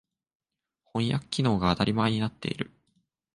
[0.95, 2.71] 翻訳機能が当たり前になっている。